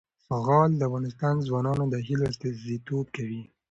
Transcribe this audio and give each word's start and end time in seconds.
زغال 0.27 0.71
د 0.77 0.81
افغان 0.89 1.35
ځوانانو 1.47 1.83
د 1.93 1.95
هیلو 2.07 2.23
استازیتوب 2.31 3.05
کوي. 3.15 3.41